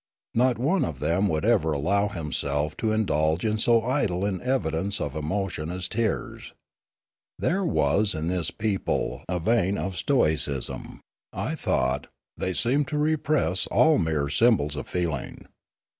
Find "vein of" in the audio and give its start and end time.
9.39-9.95